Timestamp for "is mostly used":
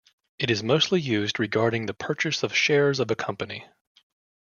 0.49-1.39